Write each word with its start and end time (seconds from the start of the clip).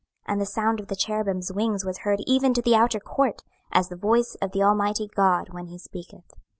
26:010:005 0.25 0.31
And 0.33 0.41
the 0.41 0.45
sound 0.47 0.79
of 0.79 0.87
the 0.87 0.95
cherubims' 0.95 1.51
wings 1.53 1.85
was 1.85 1.99
heard 1.99 2.23
even 2.25 2.55
to 2.55 2.61
the 2.63 2.73
outer 2.73 2.99
court, 2.99 3.43
as 3.71 3.89
the 3.89 3.95
voice 3.95 4.35
of 4.41 4.51
the 4.51 4.63
Almighty 4.63 5.07
God 5.15 5.49
when 5.53 5.67
he 5.67 5.77
speaketh. 5.77 6.33